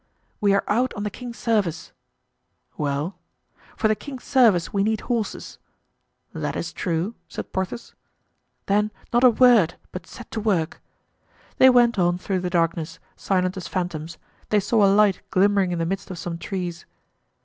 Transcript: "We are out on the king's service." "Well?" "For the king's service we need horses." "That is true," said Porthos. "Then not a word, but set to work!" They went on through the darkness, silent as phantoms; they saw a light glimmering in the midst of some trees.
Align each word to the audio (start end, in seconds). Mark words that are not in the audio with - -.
"We 0.39 0.55
are 0.55 0.63
out 0.67 0.95
on 0.95 1.03
the 1.03 1.11
king's 1.11 1.37
service." 1.37 1.91
"Well?" 2.75 3.19
"For 3.77 3.87
the 3.87 3.93
king's 3.93 4.23
service 4.23 4.73
we 4.73 4.81
need 4.81 5.01
horses." 5.01 5.59
"That 6.33 6.55
is 6.55 6.73
true," 6.73 7.13
said 7.27 7.53
Porthos. 7.53 7.93
"Then 8.65 8.89
not 9.13 9.23
a 9.23 9.29
word, 9.29 9.75
but 9.91 10.07
set 10.07 10.31
to 10.31 10.39
work!" 10.39 10.81
They 11.57 11.69
went 11.69 11.99
on 11.99 12.17
through 12.17 12.39
the 12.39 12.49
darkness, 12.49 12.97
silent 13.15 13.57
as 13.57 13.67
phantoms; 13.67 14.17
they 14.49 14.59
saw 14.59 14.83
a 14.83 14.89
light 14.91 15.21
glimmering 15.29 15.71
in 15.71 15.77
the 15.77 15.85
midst 15.85 16.09
of 16.09 16.17
some 16.17 16.39
trees. 16.39 16.87